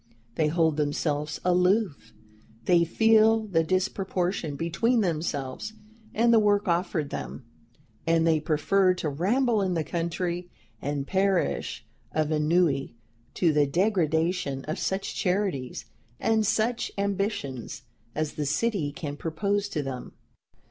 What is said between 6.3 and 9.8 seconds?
the work offered them, and they prefer to ramble in